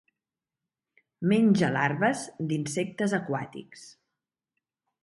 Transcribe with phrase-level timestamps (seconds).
[1.33, 3.87] Menja larves d'insectes aquàtics.